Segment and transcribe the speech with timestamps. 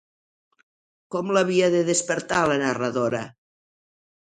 [1.15, 3.23] Com l'havia de despertar la narradora?